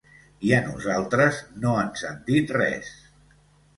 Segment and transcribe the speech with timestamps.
[0.47, 2.91] I a nosaltres no ens han dit res.